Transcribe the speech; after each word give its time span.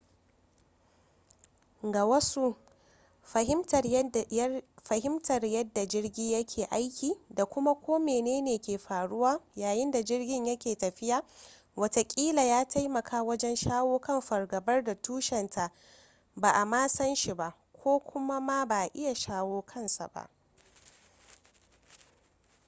ga 1.93 2.03
wasu 2.11 2.45
fahimtar 4.85 5.45
yadda 5.55 5.83
jirgi 5.93 6.31
yake 6.33 6.65
aiki 6.65 7.13
da 7.29 7.45
kuma 7.45 7.73
ko 7.75 7.99
mene 7.99 8.41
ne 8.41 8.57
ke 8.59 8.77
faruwa 8.77 9.41
yayin 9.55 9.91
da 9.91 10.03
jirgin 10.03 10.45
yake 10.45 10.75
tafiya 10.75 11.23
watakila 11.75 12.41
ya 12.43 12.65
taimaka 12.67 13.23
wajen 13.23 13.55
shawo 13.55 13.99
kan 13.99 14.21
fargabar 14.21 14.83
da 14.83 14.95
tushenta 14.95 15.71
ba 16.35 16.51
a 16.53 16.65
ma 16.65 16.87
san 16.87 17.15
shi 17.15 17.33
ba 17.33 17.55
ko 17.83 17.99
kuma 17.99 18.39
ma 18.39 18.65
ba 18.65 18.79
a 18.83 18.89
iya 18.93 19.15
shawo 19.15 19.61
kansa 19.65 20.27